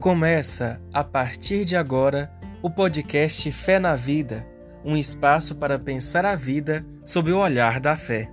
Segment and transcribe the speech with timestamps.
[0.00, 4.48] Começa, a partir de agora, o podcast Fé na Vida
[4.82, 8.32] um espaço para pensar a vida sob o olhar da fé.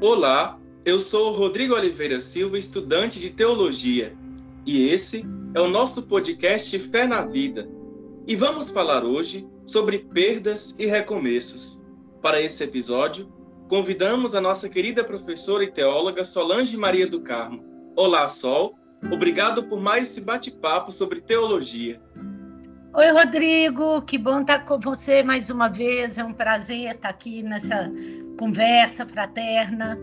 [0.00, 4.14] Olá, eu sou Rodrigo Oliveira Silva, estudante de teologia,
[4.64, 7.68] e esse é o nosso podcast Fé na Vida.
[8.26, 11.88] E vamos falar hoje sobre perdas e recomeços.
[12.22, 13.26] Para esse episódio,
[13.68, 17.64] convidamos a nossa querida professora e teóloga Solange Maria do Carmo.
[17.96, 18.78] Olá, Sol.
[19.12, 22.00] Obrigado por mais esse bate-papo sobre teologia.
[22.94, 24.00] Oi, Rodrigo.
[24.02, 26.16] Que bom estar com você mais uma vez.
[26.16, 27.90] É um prazer estar aqui nessa
[28.38, 29.98] conversa fraterna.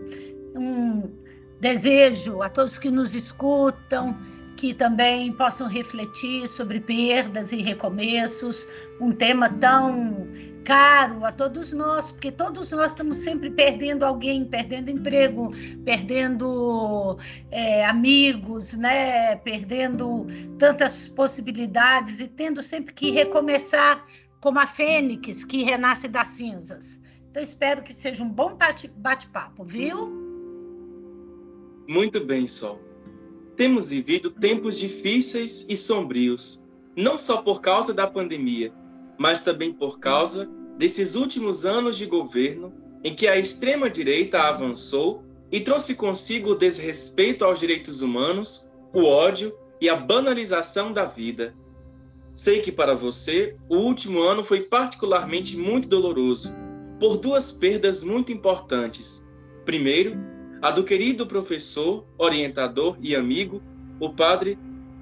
[0.54, 1.10] Um
[1.58, 4.14] desejo a todos que nos escutam
[4.60, 8.68] que também possam refletir sobre perdas e recomeços,
[9.00, 10.28] um tema tão
[10.66, 15.50] caro a todos nós, porque todos nós estamos sempre perdendo alguém, perdendo emprego,
[15.82, 17.16] perdendo
[17.50, 19.34] é, amigos, né?
[19.36, 20.26] perdendo
[20.58, 24.06] tantas possibilidades e tendo sempre que recomeçar
[24.42, 27.00] como a fênix que renasce das cinzas.
[27.30, 28.58] Então, espero que seja um bom
[28.94, 30.20] bate-papo, viu?
[31.88, 32.89] Muito bem, Sol.
[33.56, 36.64] Temos vivido tempos difíceis e sombrios,
[36.96, 38.72] não só por causa da pandemia,
[39.18, 40.48] mas também por causa
[40.78, 42.72] desses últimos anos de governo
[43.04, 49.54] em que a extrema-direita avançou e trouxe consigo o desrespeito aos direitos humanos, o ódio
[49.80, 51.54] e a banalização da vida.
[52.34, 56.54] Sei que para você o último ano foi particularmente muito doloroso,
[56.98, 59.30] por duas perdas muito importantes.
[59.64, 60.18] Primeiro,
[60.62, 63.62] a do querido professor, orientador e amigo,
[63.98, 64.58] o padre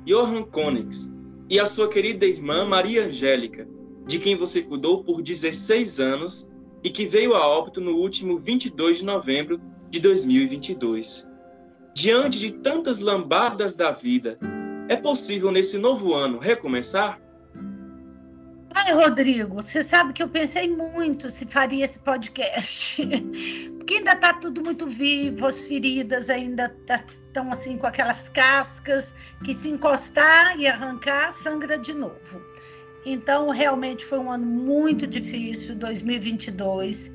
[0.07, 1.17] Johann Konix,
[1.51, 3.67] e a sua querida irmã Maria Angélica,
[4.07, 6.53] de quem você cuidou por 16 anos
[6.85, 11.29] e que veio a óbito no último 22 de novembro de 2022.
[11.95, 14.39] Diante de tantas lambadas da vida,
[14.89, 17.21] é possível nesse novo ano recomeçar?
[18.81, 23.03] Ai, Rodrigo, você sabe que eu pensei muito se faria esse podcast,
[23.77, 29.13] porque ainda está tudo muito vivo, as feridas ainda estão tá, assim com aquelas cascas
[29.45, 32.41] que se encostar e arrancar sangra de novo.
[33.05, 37.11] Então, realmente foi um ano muito difícil, 2022.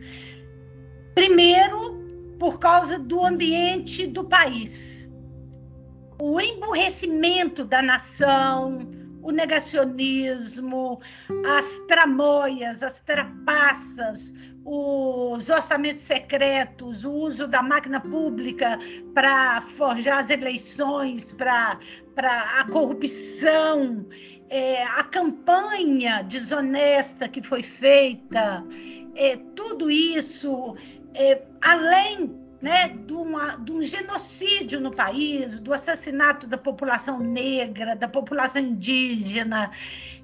[1.15, 2.03] Primeiro,
[2.39, 5.09] por causa do ambiente do país.
[6.21, 8.91] O emburrecimento da nação,
[9.23, 10.99] o negacionismo,
[11.57, 14.33] as tramóias, as trapaças,
[14.65, 18.77] os orçamentos secretos, o uso da máquina pública
[19.13, 21.79] para forjar as eleições, para
[22.59, 24.05] a corrupção
[24.53, 28.63] é, a campanha desonesta que foi feita,
[29.15, 30.75] é, tudo isso,
[31.15, 37.93] é, além né, de, uma, de, um genocídio no país, do assassinato da população negra,
[37.93, 39.69] da população indígena,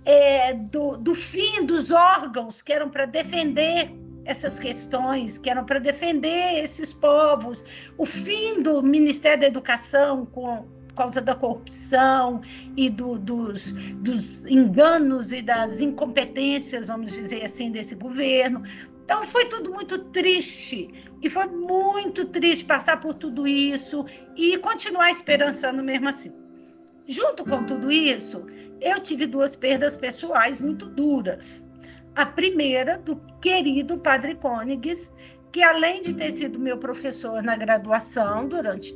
[0.06, 3.92] é, do, do fim dos órgãos que eram para defender
[4.24, 7.62] essas questões, que eram para defender esses povos,
[7.98, 12.42] o fim do Ministério da Educação com causa da corrupção
[12.76, 18.64] e do, dos, dos enganos e das incompetências, vamos dizer assim, desse governo.
[19.10, 20.88] Então foi tudo muito triste
[21.20, 24.06] e foi muito triste passar por tudo isso
[24.36, 26.32] e continuar esperançando mesmo assim.
[27.08, 28.46] Junto com tudo isso,
[28.80, 31.68] eu tive duas perdas pessoais muito duras.
[32.16, 35.12] A primeira do querido Padre Cônigs,
[35.52, 38.96] que além de ter sido meu professor na graduação durante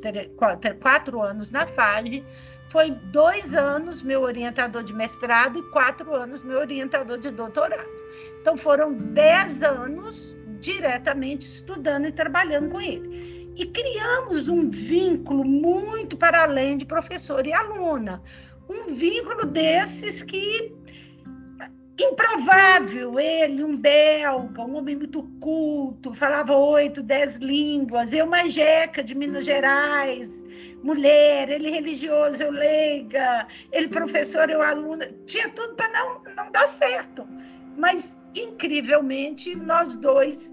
[0.79, 2.23] quatro anos na FAGE,
[2.69, 8.02] foi dois anos meu orientador de mestrado e quatro anos meu orientador de doutorado.
[8.41, 13.53] Então foram dez anos diretamente estudando e trabalhando com ele.
[13.55, 18.21] E criamos um vínculo muito para além de professor e aluna.
[18.69, 20.73] Um vínculo desses que
[21.99, 29.03] improvável ele, um belga, um homem muito culto, falava oito, dez línguas, eu uma jeca
[29.03, 30.43] de Minas Gerais,
[30.83, 36.67] mulher, ele religioso, eu leiga, ele professor, eu aluna, tinha tudo para não, não dar
[36.67, 37.27] certo.
[37.77, 40.51] Mas, incrivelmente, nós dois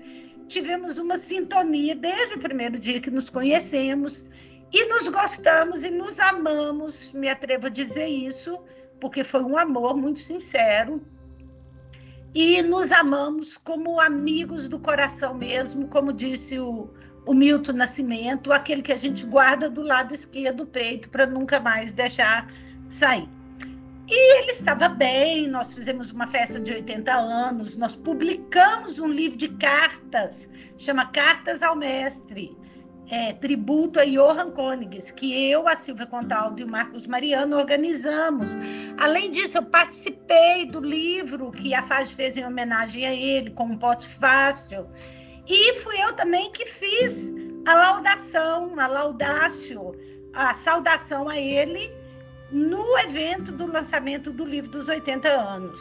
[0.48, 4.26] tivemos uma sintonia desde o primeiro dia que nos conhecemos
[4.72, 8.58] e nos gostamos e nos amamos, me atrevo a dizer isso,
[9.00, 11.00] porque foi um amor muito sincero,
[12.34, 16.88] e nos amamos como amigos do coração mesmo, como disse o,
[17.26, 21.58] o Milton Nascimento, aquele que a gente guarda do lado esquerdo do peito para nunca
[21.58, 22.48] mais deixar
[22.88, 23.28] sair.
[24.10, 29.38] E ele estava bem, nós fizemos uma festa de 80 anos, nós publicamos um livro
[29.38, 32.58] de cartas, chama Cartas ao Mestre,
[33.08, 38.48] é, tributo a Johann Königs, que eu, a Silvia Contaldo e o Marcos Mariano organizamos.
[38.98, 43.64] Além disso, eu participei do livro que a FAG fez em homenagem a ele, com
[43.66, 44.88] um pós-fácil.
[45.46, 47.32] E fui eu também que fiz
[47.64, 49.94] a laudação, a laudácio,
[50.34, 51.99] a saudação a ele
[52.50, 55.80] no evento do lançamento do livro dos 80 anos,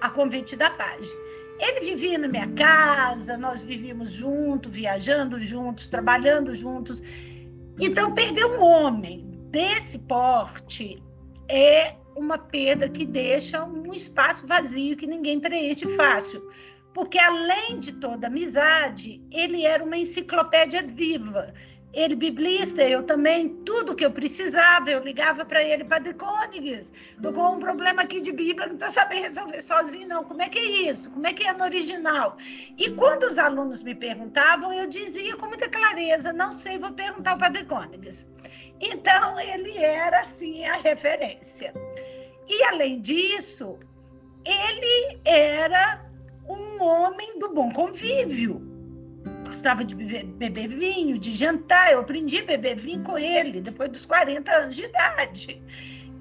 [0.00, 1.10] a convite da FAGE.
[1.58, 7.02] Ele vivia na minha casa, nós vivíamos juntos, viajando juntos, trabalhando juntos.
[7.80, 11.02] Então, perder um homem desse porte
[11.48, 16.50] é uma perda que deixa um espaço vazio que ninguém preenche fácil.
[16.94, 21.52] Porque, além de toda amizade, ele era uma enciclopédia viva
[21.92, 27.32] ele biblista, eu também, tudo que eu precisava, eu ligava para ele, Padre Côniges, estou
[27.34, 30.24] com um problema aqui de Bíblia, não estou sabendo resolver sozinho, não.
[30.24, 31.10] Como é que é isso?
[31.10, 32.38] Como é que é no original?
[32.78, 37.32] E quando os alunos me perguntavam, eu dizia com muita clareza, não sei, vou perguntar
[37.32, 38.26] ao Padre Côniges.
[38.80, 41.74] Então, ele era, assim, a referência.
[42.48, 43.78] E, além disso,
[44.46, 46.04] ele era
[46.48, 48.71] um homem do bom convívio
[49.52, 51.92] gostava de beber, vinho, de jantar.
[51.92, 55.62] Eu aprendi a beber vinho com ele depois dos 40 anos de idade.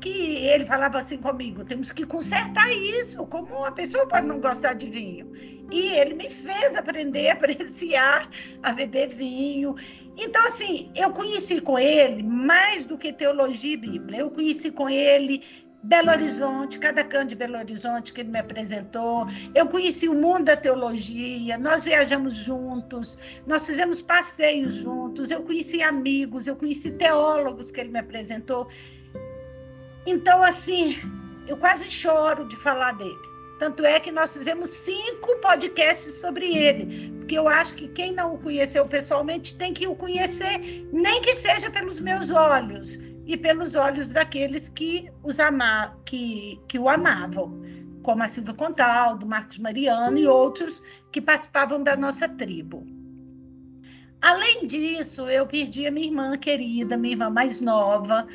[0.01, 3.25] Que ele falava assim comigo: temos que consertar isso.
[3.27, 5.31] Como uma pessoa pode não gostar de vinho?
[5.71, 8.29] E ele me fez aprender a apreciar,
[8.61, 9.75] a beber vinho.
[10.17, 14.19] Então, assim, eu conheci com ele mais do que teologia e Bíblia.
[14.19, 15.41] Eu conheci com ele
[15.83, 19.25] Belo Horizonte, cada canto de Belo Horizonte que ele me apresentou.
[19.55, 23.17] Eu conheci o mundo da teologia, nós viajamos juntos,
[23.47, 28.67] nós fizemos passeios juntos, eu conheci amigos, eu conheci teólogos que ele me apresentou.
[30.05, 30.99] Então, assim,
[31.47, 33.31] eu quase choro de falar dele.
[33.57, 38.35] Tanto é que nós fizemos cinco podcasts sobre ele, porque eu acho que quem não
[38.35, 40.59] o conheceu pessoalmente tem que o conhecer,
[40.91, 42.99] nem que seja pelos meus olhos
[43.31, 47.61] e pelos olhos daqueles que, os ama que, que o amavam,
[48.03, 50.83] como a Silvia Contaldo, Marcos Mariano e outros
[51.13, 52.85] que participavam da nossa tribo.
[54.21, 58.27] Além disso, eu perdi a minha irmã querida, minha irmã mais nova,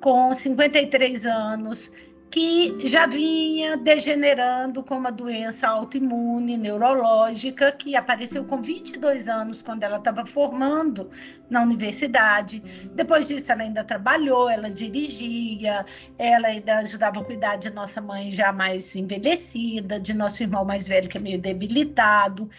[0.00, 1.90] com 53 anos,
[2.34, 9.84] que já vinha degenerando com uma doença autoimune neurológica que apareceu com 22 anos quando
[9.84, 11.08] ela estava formando
[11.48, 12.58] na universidade.
[12.92, 15.86] Depois disso, ela ainda trabalhou, ela dirigia,
[16.18, 20.88] ela ainda ajudava a cuidar de nossa mãe já mais envelhecida, de nosso irmão mais
[20.88, 22.50] velho que é meio debilitado.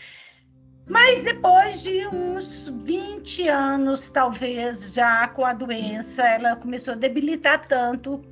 [0.88, 7.68] Mas depois de uns 20 anos, talvez, já com a doença, ela começou a debilitar
[7.68, 8.24] tanto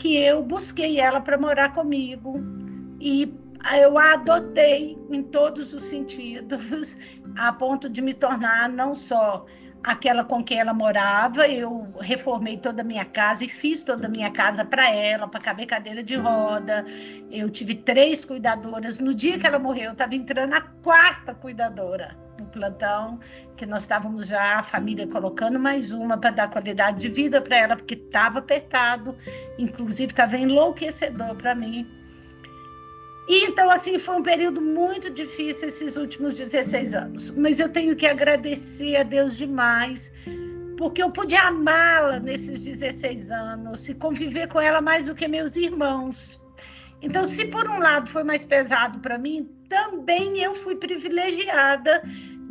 [0.00, 2.36] que eu busquei ela para morar comigo
[2.98, 3.32] e
[3.78, 6.96] eu a adotei em todos os sentidos,
[7.36, 9.44] a ponto de me tornar não só
[9.84, 14.10] aquela com quem ela morava, eu reformei toda a minha casa e fiz toda a
[14.10, 16.84] minha casa para ela, para caber cadeira de roda.
[17.30, 18.98] Eu tive três cuidadoras.
[18.98, 23.20] No dia que ela morreu, eu estava entrando a quarta cuidadora no plantão,
[23.56, 27.56] que nós estávamos já, a família colocando mais uma para dar qualidade de vida para
[27.56, 29.16] ela, porque estava apertado,
[29.58, 31.86] inclusive estava enlouquecedor para mim.
[33.28, 37.30] E então, assim, foi um período muito difícil esses últimos 16 anos.
[37.30, 40.10] Mas eu tenho que agradecer a Deus demais,
[40.76, 45.54] porque eu pude amá-la nesses 16 anos e conviver com ela mais do que meus
[45.54, 46.40] irmãos.
[47.02, 52.02] Então, se por um lado foi mais pesado para mim, também eu fui privilegiada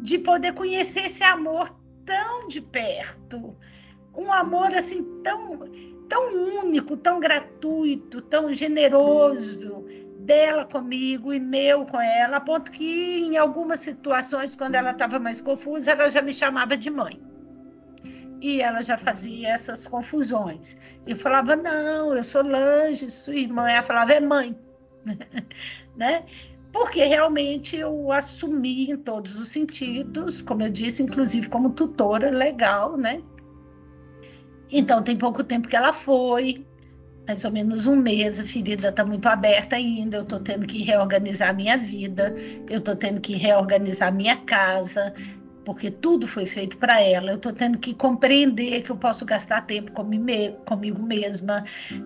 [0.01, 1.69] de poder conhecer esse amor
[2.05, 3.55] tão de perto.
[4.15, 5.59] Um amor assim tão
[6.07, 6.33] tão
[6.63, 9.85] único, tão gratuito, tão generoso
[10.19, 15.19] dela comigo e meu com ela, a ponto que em algumas situações, quando ela estava
[15.19, 17.21] mais confusa, ela já me chamava de mãe.
[18.41, 20.77] E ela já fazia essas confusões.
[21.05, 23.69] E falava: Não, eu sou Lange, sua irmã.
[23.69, 24.57] Ela falava: É mãe.
[25.97, 26.23] né?
[26.71, 32.95] Porque realmente eu assumi em todos os sentidos, como eu disse, inclusive como tutora legal,
[32.97, 33.21] né?
[34.71, 36.65] Então, tem pouco tempo que ela foi,
[37.27, 40.83] mais ou menos um mês, a ferida está muito aberta ainda, eu estou tendo que
[40.83, 42.35] reorganizar minha vida,
[42.69, 45.13] eu estou tendo que reorganizar minha casa,
[45.65, 47.31] porque tudo foi feito para ela.
[47.31, 51.63] Eu estou tendo que compreender que eu posso gastar tempo comigo mesma,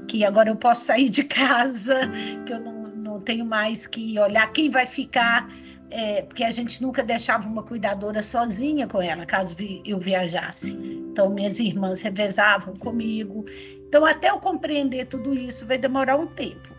[0.07, 2.01] que agora eu posso sair de casa,
[2.45, 2.82] que eu não
[3.23, 5.49] tenho mais que olhar quem vai ficar,
[5.89, 10.73] é, porque a gente nunca deixava uma cuidadora sozinha com ela, caso eu viajasse.
[10.73, 13.45] Então, minhas irmãs revezavam comigo.
[13.87, 16.73] Então, até eu compreender tudo isso, vai demorar um tempo.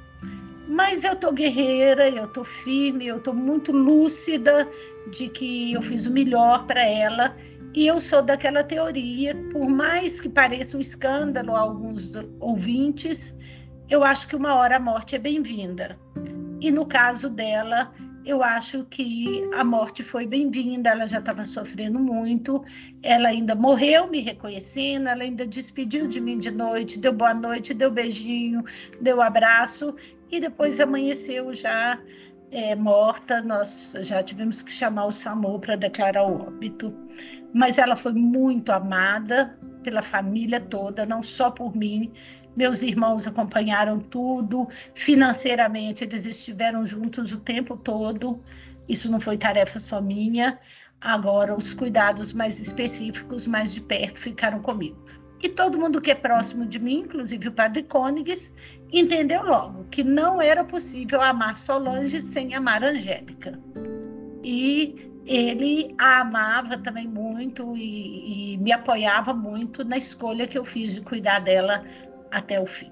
[0.68, 4.68] Mas eu tô guerreira, eu tô firme, eu tô muito lúcida
[5.10, 7.36] de que eu fiz o melhor para ela.
[7.74, 12.10] E eu sou daquela teoria, por mais que pareça um escândalo a alguns
[12.40, 13.36] ouvintes,
[13.90, 15.98] eu acho que uma hora a morte é bem-vinda.
[16.64, 17.92] E no caso dela,
[18.24, 22.64] eu acho que a morte foi bem-vinda, ela já estava sofrendo muito,
[23.02, 27.74] ela ainda morreu me reconhecendo, ela ainda despediu de mim de noite, deu boa noite,
[27.74, 28.64] deu beijinho,
[28.98, 29.94] deu abraço,
[30.30, 32.00] e depois amanheceu já
[32.50, 36.94] é, morta, nós já tivemos que chamar o SAMU para declarar o óbito.
[37.52, 42.10] Mas ela foi muito amada pela família toda, não só por mim,
[42.56, 48.40] meus irmãos acompanharam tudo, financeiramente eles estiveram juntos o tempo todo.
[48.88, 50.58] Isso não foi tarefa só minha.
[51.00, 54.96] Agora, os cuidados mais específicos, mais de perto, ficaram comigo.
[55.42, 58.54] E todo mundo que é próximo de mim, inclusive o padre Côniges,
[58.90, 63.60] entendeu logo que não era possível amar Solange sem amar Angélica.
[64.42, 70.64] E ele a amava também muito e, e me apoiava muito na escolha que eu
[70.64, 71.84] fiz de cuidar dela
[72.34, 72.90] até o fim.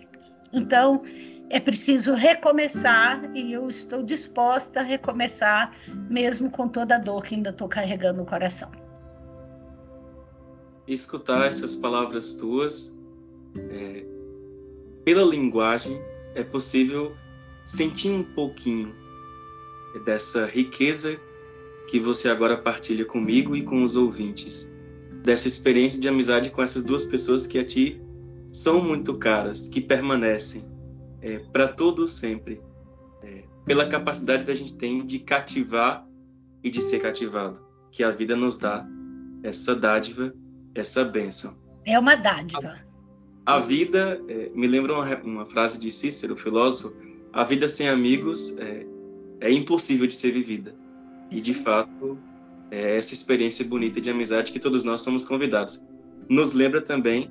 [0.52, 1.02] Então,
[1.50, 5.76] é preciso recomeçar e eu estou disposta a recomeçar,
[6.08, 8.70] mesmo com toda a dor que ainda estou carregando no coração.
[10.88, 12.98] Escutar essas palavras tuas,
[13.56, 14.04] é,
[15.04, 16.00] pela linguagem,
[16.34, 17.14] é possível
[17.64, 18.94] sentir um pouquinho
[20.04, 21.20] dessa riqueza
[21.88, 24.74] que você agora partilha comigo e com os ouvintes,
[25.22, 28.01] dessa experiência de amizade com essas duas pessoas que a ti
[28.52, 30.70] são muito caras, que permanecem
[31.22, 32.60] é, para todo sempre,
[33.22, 36.06] é, pela capacidade que a gente tem de cativar
[36.62, 38.86] e de ser cativado, que a vida nos dá
[39.42, 40.34] essa dádiva,
[40.74, 41.56] essa bênção.
[41.86, 42.78] É uma dádiva.
[43.46, 46.94] A, a vida, é, me lembra uma, uma, frase de Cícero, filósofo,
[47.32, 48.86] a vida sem amigos é,
[49.40, 50.74] é impossível de ser vivida.
[51.30, 52.18] E, de fato,
[52.70, 55.84] é essa experiência bonita de amizade que todos nós somos convidados.
[56.28, 57.30] Nos lembra também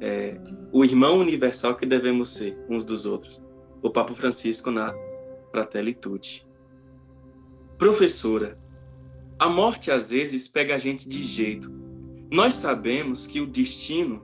[0.00, 0.40] é,
[0.72, 3.46] o irmão universal que devemos ser uns dos outros.
[3.82, 4.94] O Papa Francisco na
[5.50, 6.46] Fratelli Tutti.
[7.76, 8.58] Professora,
[9.38, 11.70] a morte às vezes pega a gente de jeito.
[12.30, 14.22] Nós sabemos que o destino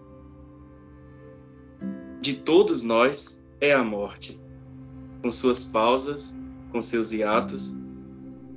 [2.21, 4.41] de todos nós é a morte,
[5.23, 6.41] com suas pausas,
[6.73, 7.81] com seus hiatos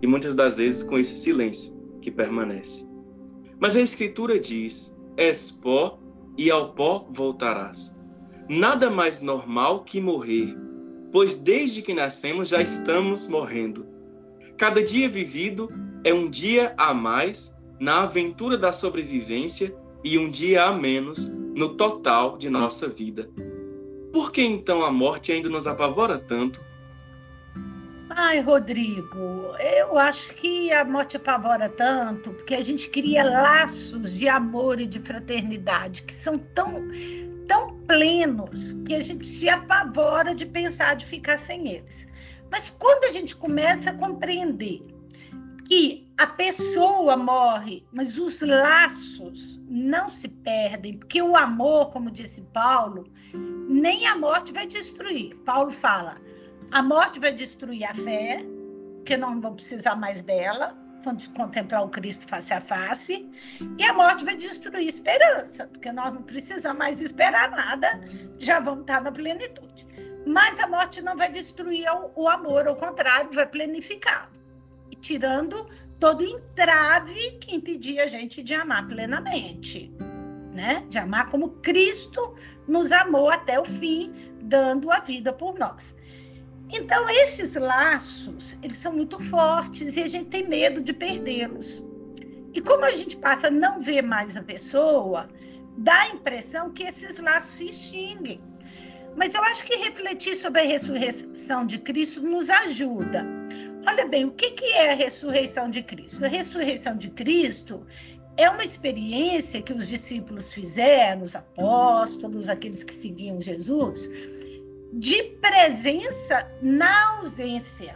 [0.01, 2.89] e muitas das vezes com esse silêncio que permanece.
[3.59, 6.00] Mas a Escritura diz: és pó
[6.41, 8.01] e ao pó voltarás.
[8.49, 10.57] Nada mais normal que morrer,
[11.11, 13.85] pois desde que nascemos já estamos morrendo.
[14.57, 15.69] Cada dia vivido
[16.03, 21.75] é um dia a mais na aventura da sobrevivência e um dia a menos no
[21.75, 23.29] total de nossa vida.
[24.11, 26.59] Por que então a morte ainda nos apavora tanto?
[28.13, 34.27] Ai, Rodrigo, eu acho que a morte apavora tanto porque a gente cria laços de
[34.27, 36.73] amor e de fraternidade que são tão,
[37.47, 42.05] tão plenos que a gente se apavora de pensar de ficar sem eles.
[42.51, 44.85] Mas quando a gente começa a compreender
[45.69, 52.41] que a pessoa morre, mas os laços não se perdem, porque o amor, como disse
[52.53, 53.05] Paulo,
[53.69, 55.33] nem a morte vai destruir.
[55.45, 56.17] Paulo fala
[56.71, 58.45] a morte vai destruir a fé,
[59.05, 63.29] que não vão precisar mais dela, vão contemplar o Cristo face a face,
[63.77, 67.99] e a morte vai destruir a esperança, porque nós não precisamos mais esperar nada,
[68.39, 69.85] já vamos estar na plenitude.
[70.25, 74.31] Mas a morte não vai destruir o, amor, ao contrário, vai planificá-lo,
[75.01, 75.67] tirando
[75.99, 79.91] todo entrave que impedia a gente de amar plenamente,
[80.53, 80.85] né?
[80.89, 82.35] De amar como Cristo
[82.67, 84.13] nos amou até o fim,
[84.43, 85.95] dando a vida por nós.
[86.73, 91.83] Então, esses laços, eles são muito fortes e a gente tem medo de perdê-los.
[92.53, 95.29] E como a gente passa a não ver mais a pessoa,
[95.77, 98.41] dá a impressão que esses laços se extinguem.
[99.15, 103.25] Mas eu acho que refletir sobre a ressurreição de Cristo nos ajuda.
[103.85, 106.23] Olha bem, o que é a ressurreição de Cristo?
[106.23, 107.85] A ressurreição de Cristo
[108.37, 114.09] é uma experiência que os discípulos fizeram, os apóstolos, aqueles que seguiam Jesus,
[114.91, 117.95] de presença na ausência.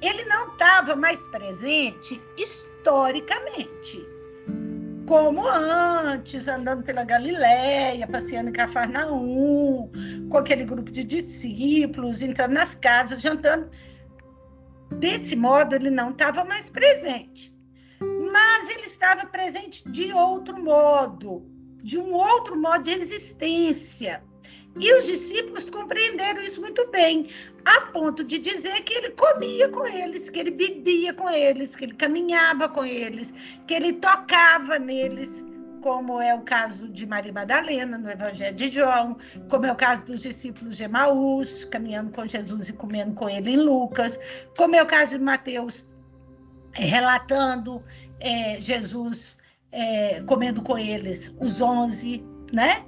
[0.00, 4.06] Ele não estava mais presente historicamente,
[5.06, 9.90] como antes, andando pela Galiléia, passeando em Cafarnaum,
[10.30, 13.68] com aquele grupo de discípulos, entrando nas casas, jantando.
[14.98, 17.52] Desse modo, ele não estava mais presente.
[18.32, 21.44] Mas ele estava presente de outro modo,
[21.82, 24.22] de um outro modo de existência
[24.78, 27.28] E os discípulos compreenderam isso muito bem,
[27.64, 31.84] a ponto de dizer que ele comia com eles, que ele bebia com eles, que
[31.84, 33.34] ele caminhava com eles,
[33.66, 35.44] que ele tocava neles,
[35.82, 39.16] como é o caso de Maria Madalena no Evangelho de João,
[39.48, 43.50] como é o caso dos discípulos de Emaús, caminhando com Jesus e comendo com ele
[43.50, 44.18] em Lucas,
[44.56, 45.84] como é o caso de Mateus
[46.74, 47.82] é, relatando
[48.20, 49.36] é, Jesus
[49.72, 52.84] é, comendo com eles, os onze, né?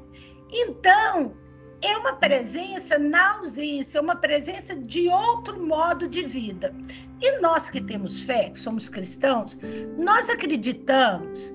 [0.51, 1.35] Então,
[1.83, 6.75] é uma presença na ausência, é uma presença de outro modo de vida.
[7.21, 9.59] E nós que temos fé, que somos cristãos,
[9.99, 11.53] nós acreditamos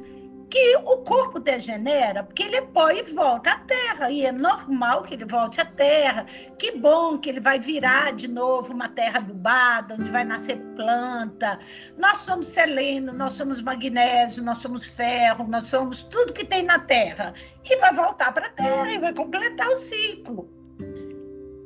[0.57, 5.03] que o corpo degenera, porque ele é pó e volta à terra, e é normal
[5.03, 6.25] que ele volte à terra.
[6.57, 11.59] Que bom que ele vai virar de novo uma terra adubada, onde vai nascer planta.
[11.95, 16.79] Nós somos seleno, nós somos magnésio, nós somos ferro, nós somos tudo que tem na
[16.79, 17.35] terra.
[17.63, 20.49] E vai voltar para a terra e vai completar o ciclo.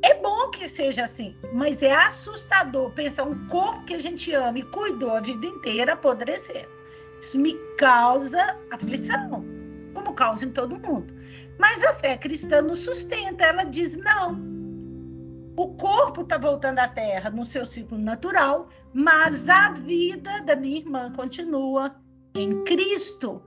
[0.04, 4.60] É bom que seja assim, mas é assustador pensar um corpo que a gente ama
[4.60, 6.81] e cuidou a vida inteira apodrecer.
[7.22, 9.46] Isso me causa aflição,
[9.94, 11.14] como causa em todo mundo.
[11.60, 14.52] Mas a fé cristã nos sustenta, ela diz: não.
[15.56, 20.80] O corpo está voltando à terra no seu ciclo natural, mas a vida da minha
[20.80, 21.96] irmã continua
[22.34, 23.44] em Cristo.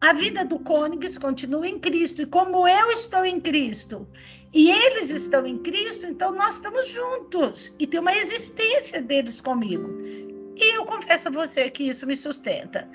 [0.00, 2.22] A vida do cônjuge continua em Cristo.
[2.22, 4.08] E como eu estou em Cristo
[4.52, 7.72] e eles estão em Cristo, então nós estamos juntos.
[7.78, 9.88] E tem uma existência deles comigo.
[10.56, 12.88] E eu confesso a você que isso me sustenta.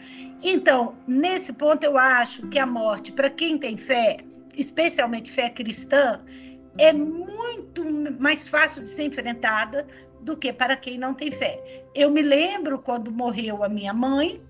[0.43, 4.17] Então, nesse ponto, eu acho que a morte, para quem tem fé,
[4.55, 6.21] especialmente fé cristã,
[6.77, 7.83] é muito
[8.19, 9.87] mais fácil de ser enfrentada
[10.21, 11.83] do que para quem não tem fé.
[11.95, 14.41] Eu me lembro quando morreu a minha mãe,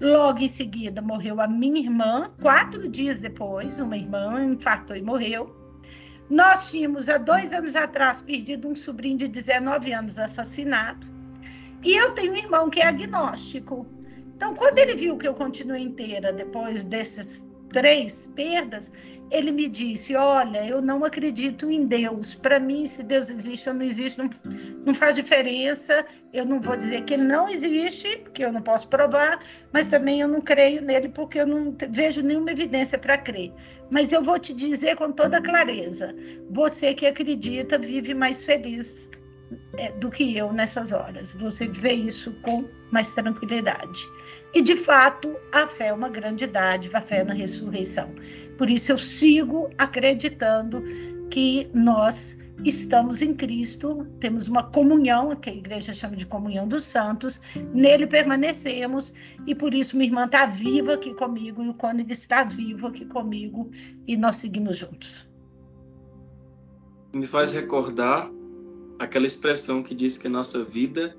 [0.00, 5.56] logo em seguida morreu a minha irmã, quatro dias depois, uma irmã infartou e morreu.
[6.30, 11.06] Nós tínhamos, há dois anos atrás, perdido um sobrinho de 19 anos assassinado.
[11.82, 13.86] E eu tenho um irmão que é agnóstico.
[14.34, 18.90] Então, quando ele viu que eu continuei inteira depois desses três perdas,
[19.30, 22.34] ele me disse: Olha, eu não acredito em Deus.
[22.34, 24.30] Para mim, se Deus existe ou não existe, não,
[24.86, 26.04] não faz diferença.
[26.32, 29.40] Eu não vou dizer que ele não existe, porque eu não posso provar,
[29.72, 33.52] mas também eu não creio nele, porque eu não vejo nenhuma evidência para crer.
[33.90, 36.14] Mas eu vou te dizer com toda clareza:
[36.50, 39.10] você que acredita vive mais feliz
[39.98, 41.32] do que eu nessas horas.
[41.34, 44.06] Você vê isso com mais tranquilidade.
[44.54, 48.10] E, de fato, a fé é uma grande dádiva, a fé na ressurreição.
[48.56, 50.82] Por isso, eu sigo acreditando
[51.30, 56.84] que nós estamos em Cristo, temos uma comunhão, que a igreja chama de comunhão dos
[56.84, 57.40] santos,
[57.72, 59.12] nele permanecemos
[59.46, 63.04] e por isso minha irmã está viva aqui comigo e o cônego está vivo aqui
[63.04, 63.70] comigo
[64.06, 65.28] e nós seguimos juntos.
[67.12, 68.28] Me faz recordar
[68.98, 71.16] aquela expressão que diz que nossa vida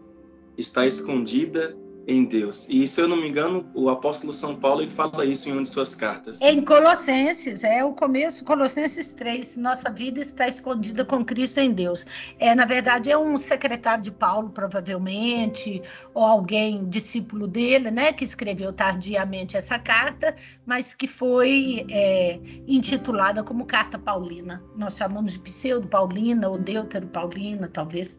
[0.58, 1.76] está escondida
[2.10, 2.68] em Deus.
[2.70, 5.62] E se eu não me engano, o apóstolo São Paulo ele fala isso em uma
[5.62, 6.42] de suas cartas.
[6.42, 12.06] Em Colossenses, é o começo, Colossenses 3, nossa vida está escondida com Cristo em Deus.
[12.40, 15.82] É, na verdade, é um secretário de Paulo, provavelmente,
[16.14, 23.44] ou alguém discípulo dele, né, que escreveu tardiamente essa carta, mas que foi é, intitulada
[23.44, 24.64] como Carta Paulina.
[24.76, 28.18] Nós chamamos de Pseudo Paulina ou Deutero Paulina, talvez.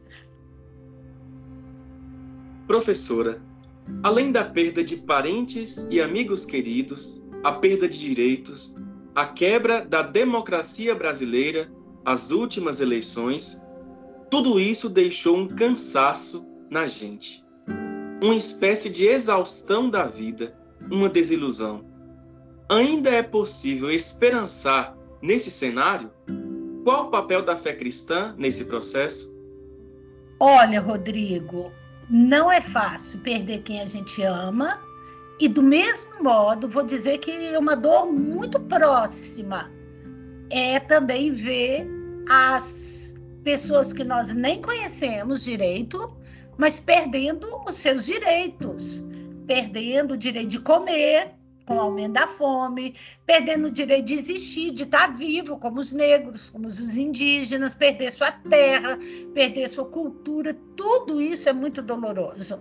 [2.68, 3.42] Professora,
[4.02, 8.82] Além da perda de parentes e amigos queridos, a perda de direitos,
[9.14, 11.70] a quebra da democracia brasileira,
[12.04, 13.66] as últimas eleições,
[14.30, 17.44] tudo isso deixou um cansaço na gente.
[18.22, 20.54] Uma espécie de exaustão da vida,
[20.90, 21.84] uma desilusão.
[22.70, 26.10] Ainda é possível esperançar nesse cenário?
[26.84, 29.40] Qual o papel da fé cristã nesse processo?
[30.38, 31.70] Olha, Rodrigo,
[32.10, 34.80] não é fácil perder quem a gente ama,
[35.38, 39.70] e do mesmo modo, vou dizer que é uma dor muito próxima
[40.50, 41.86] é também ver
[42.28, 46.14] as pessoas que nós nem conhecemos direito,
[46.58, 49.02] mas perdendo os seus direitos,
[49.46, 51.32] perdendo o direito de comer,
[51.70, 55.92] com o aumento da fome, perdendo o direito de existir, de estar vivo, como os
[55.92, 58.98] negros, como os indígenas, perder sua terra,
[59.32, 62.60] perder sua cultura, tudo isso é muito doloroso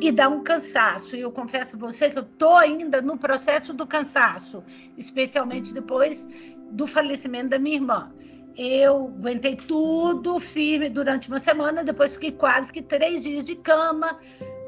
[0.00, 1.14] e dá um cansaço.
[1.14, 4.64] E eu confesso a você que eu estou ainda no processo do cansaço,
[4.98, 6.26] especialmente depois
[6.72, 8.12] do falecimento da minha irmã.
[8.56, 14.18] Eu aguentei tudo firme durante uma semana, depois fiquei quase que três dias de cama,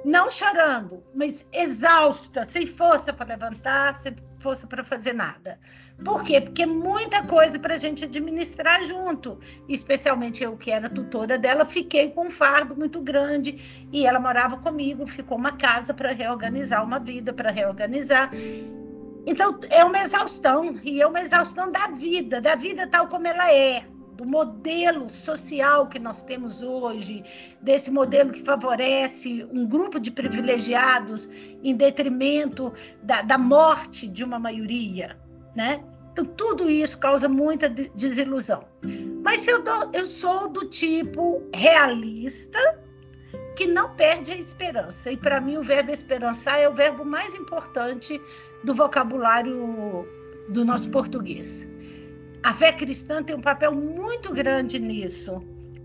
[0.04, 5.58] não chorando, mas exausta, sem força para levantar, sem força para fazer nada.
[6.04, 6.40] Por quê?
[6.40, 9.38] Porque muita coisa para a gente administrar junto.
[9.68, 14.56] Especialmente eu, que era tutora dela, fiquei com um fardo muito grande e ela morava
[14.56, 18.30] comigo, ficou uma casa para reorganizar, uma vida para reorganizar.
[19.24, 23.52] Então, é uma exaustão, e é uma exaustão da vida, da vida tal como ela
[23.52, 23.84] é,
[24.22, 27.24] do modelo social que nós temos hoje,
[27.60, 31.28] desse modelo que favorece um grupo de privilegiados
[31.62, 35.18] em detrimento da, da morte de uma maioria,
[35.56, 35.82] né?
[36.12, 38.64] Então, tudo isso causa muita desilusão.
[39.24, 42.58] Mas eu, dou, eu sou do tipo realista,
[43.56, 45.10] que não perde a esperança.
[45.10, 48.20] E para mim, o verbo esperançar é o verbo mais importante
[48.62, 50.06] do vocabulário
[50.48, 51.66] do nosso português.
[52.42, 55.40] A fé cristã tem um papel muito grande nisso,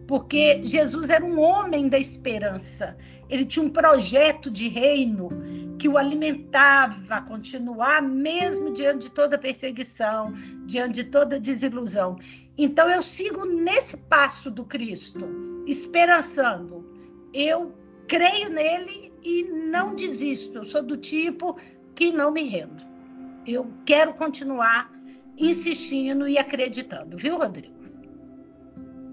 [0.07, 2.97] porque Jesus era um homem da esperança.
[3.29, 5.29] Ele tinha um projeto de reino
[5.77, 10.33] que o alimentava a continuar, mesmo diante de toda perseguição,
[10.65, 12.17] diante de toda desilusão.
[12.57, 15.29] Então, eu sigo nesse passo do Cristo,
[15.67, 16.83] esperançando.
[17.31, 17.75] Eu
[18.07, 20.57] creio nele e não desisto.
[20.57, 21.55] Eu sou do tipo
[21.93, 22.83] que não me rendo.
[23.45, 24.96] Eu quero continuar
[25.37, 27.75] insistindo e acreditando, viu, Rodrigo?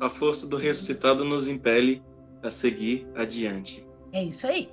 [0.00, 2.02] A força do ressuscitado nos impele
[2.42, 3.86] a seguir adiante.
[4.12, 4.68] É isso aí.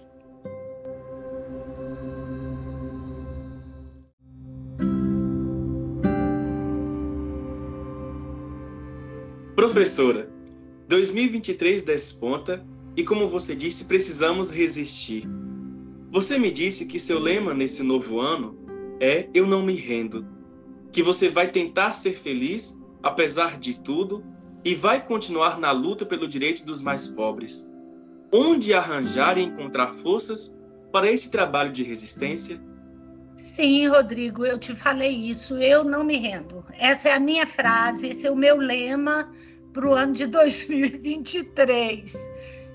[9.56, 10.30] Professora,
[10.88, 12.66] 2023 desponta
[12.98, 15.24] e, como você disse, precisamos resistir.
[16.12, 18.58] Você me disse que seu lema nesse novo ano
[19.00, 20.26] é Eu não me rendo.
[20.92, 24.24] Que você vai tentar ser feliz apesar de tudo
[24.64, 27.78] e vai continuar na luta pelo direito dos mais pobres.
[28.32, 30.60] Onde arranjar e encontrar forças
[30.92, 32.62] para esse trabalho de resistência?
[33.38, 35.58] Sim, Rodrigo, eu te falei isso.
[35.58, 36.64] Eu não me rendo.
[36.78, 39.32] Essa é a minha frase, esse é o meu lema
[39.74, 42.16] para o ano de 2023.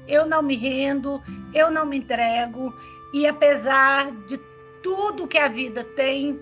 [0.09, 1.23] Eu não me rendo,
[1.55, 2.73] eu não me entrego,
[3.13, 4.39] e apesar de
[4.83, 6.39] tudo que a vida tem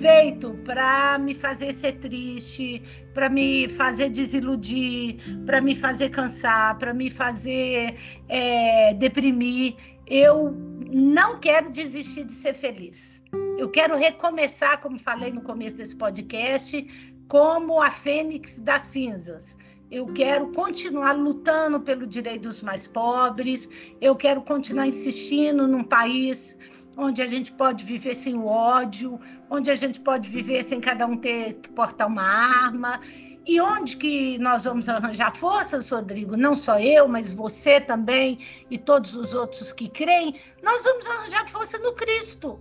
[0.00, 2.82] feito para me fazer ser triste,
[3.14, 7.96] para me fazer desiludir, para me fazer cansar, para me fazer
[8.28, 9.74] é, deprimir,
[10.06, 10.50] eu
[10.90, 13.22] não quero desistir de ser feliz.
[13.58, 16.86] Eu quero recomeçar, como falei no começo desse podcast,
[17.28, 19.56] como a fênix das cinzas.
[19.90, 23.68] Eu quero continuar lutando pelo direito dos mais pobres.
[24.00, 26.56] Eu quero continuar insistindo num país
[26.98, 31.06] onde a gente pode viver sem o ódio, onde a gente pode viver sem cada
[31.06, 33.00] um ter que portar uma arma.
[33.46, 36.36] E onde que nós vamos arranjar forças, Rodrigo?
[36.36, 41.48] Não só eu, mas você também e todos os outros que creem, nós vamos arranjar
[41.48, 42.58] força no Cristo,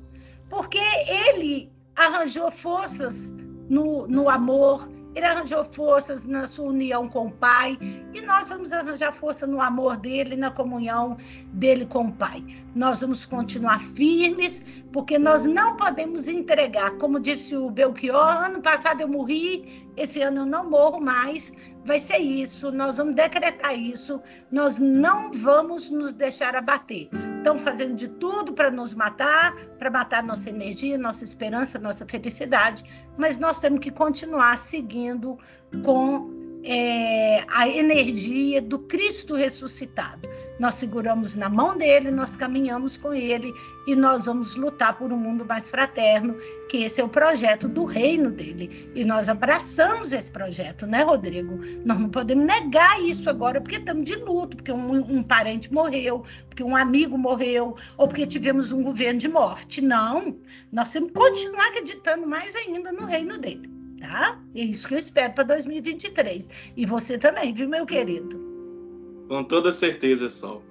[0.50, 3.34] porque Ele arranjou forças
[3.68, 7.76] no, no amor, ele arranjou forças na sua união com o Pai
[8.14, 11.18] e nós vamos arranjar força no amor dele, na comunhão
[11.54, 12.44] dele com o Pai.
[12.76, 19.02] Nós vamos continuar firmes, porque nós não podemos entregar, como disse o Belchior, ano passado
[19.02, 21.52] eu morri, esse ano eu não morro mais.
[21.88, 24.22] Vai ser isso, nós vamos decretar isso,
[24.52, 27.10] nós não vamos nos deixar abater
[27.48, 32.84] estão fazendo de tudo para nos matar, para matar nossa energia, nossa esperança, nossa felicidade,
[33.18, 35.38] mas nós temos que continuar seguindo
[35.86, 36.30] com
[36.66, 40.28] é, a energia do Cristo ressuscitado.
[40.60, 43.54] Nós seguramos na mão dele, nós caminhamos com ele
[43.86, 46.36] e nós vamos lutar por um mundo mais fraterno,
[46.70, 48.90] que esse é o projeto do reino dele.
[48.96, 51.60] E nós abraçamos esse projeto, né, Rodrigo?
[51.86, 56.24] Nós não podemos negar isso agora porque estamos de luto, porque um, um parente morreu,
[56.50, 59.82] porque um amigo morreu, ou porque tivemos um governo de morte.
[59.82, 60.36] Não,
[60.72, 64.40] nós temos que continuar acreditando mais ainda no reino dele tá?
[64.56, 66.50] É isso que eu espero para 2023.
[66.76, 68.47] E você também, viu, meu querido?
[69.28, 70.64] Com toda certeza, Sol.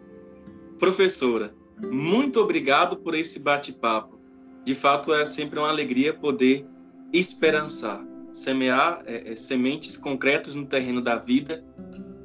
[0.78, 1.54] Professora,
[1.92, 4.18] muito obrigado por esse bate-papo.
[4.64, 6.66] De fato, é sempre uma alegria poder
[7.12, 11.64] esperançar, semear é, é, sementes concretas no terreno da vida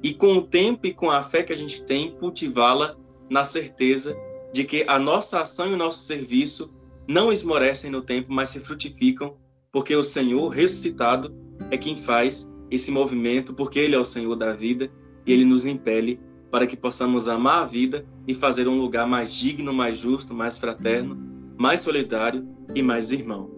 [0.02, 2.98] e, com o tempo e com a fé que a gente tem, cultivá-la
[3.30, 4.18] na certeza
[4.54, 6.74] de que a nossa ação e o nosso serviço
[7.08, 9.38] não esmorecem no tempo, mas se frutificam
[9.72, 11.34] porque o Senhor ressuscitado
[11.70, 14.92] é quem faz esse movimento, porque Ele é o Senhor da vida
[15.26, 19.34] e Ele nos impele para que possamos amar a vida e fazer um lugar mais
[19.34, 21.18] digno, mais justo, mais fraterno,
[21.58, 23.50] mais solidário e mais irmão.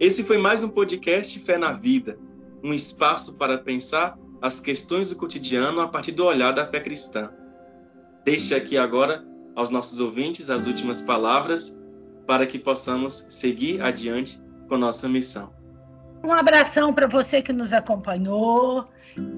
[0.00, 2.18] Esse foi mais um podcast Fé na Vida,
[2.62, 7.30] um espaço para pensar as questões do cotidiano a partir do olhar da fé cristã.
[8.24, 9.24] Deixe aqui agora
[9.56, 11.84] aos nossos ouvintes as últimas palavras
[12.26, 15.52] para que possamos seguir adiante com nossa missão.
[16.22, 18.86] Um abração para você que nos acompanhou.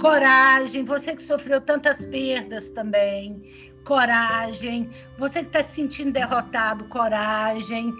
[0.00, 3.70] Coragem, você que sofreu tantas perdas também.
[3.84, 4.90] Coragem.
[5.18, 7.94] Você que está se sentindo derrotado, coragem.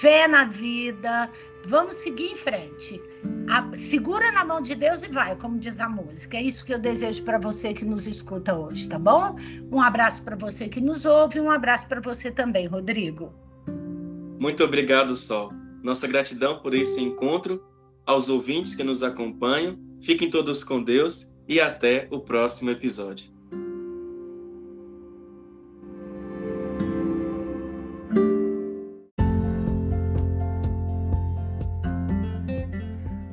[0.00, 1.30] Fé na vida.
[1.64, 3.00] Vamos seguir em frente.
[3.50, 6.36] A, segura na mão de Deus e vai, como diz a música.
[6.36, 9.36] É isso que eu desejo para você que nos escuta hoje, tá bom?
[9.70, 13.32] Um abraço para você que nos ouve, um abraço para você também, Rodrigo.
[14.38, 15.52] Muito obrigado, Sol.
[15.82, 17.64] Nossa gratidão por esse encontro,
[18.04, 19.85] aos ouvintes que nos acompanham.
[20.00, 23.36] Fiquem todos com Deus e até o próximo episódio.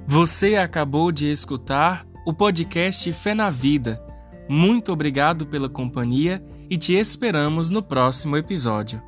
[0.08, 4.00] Você acabou de escutar o podcast Fé na Vida.
[4.48, 9.02] Muito obrigado pela companhia e te esperamos no próximo episódio.